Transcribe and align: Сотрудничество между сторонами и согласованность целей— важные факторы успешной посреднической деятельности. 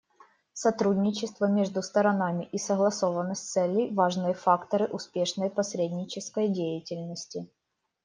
Сотрудничество 0.53 1.45
между 1.45 1.83
сторонами 1.83 2.45
и 2.45 2.57
согласованность 2.57 3.51
целей— 3.51 3.93
важные 3.93 4.33
факторы 4.33 4.87
успешной 4.87 5.51
посреднической 5.51 6.47
деятельности. 6.47 7.47